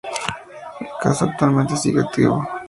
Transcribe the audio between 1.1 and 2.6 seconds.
actualmente sigue activo.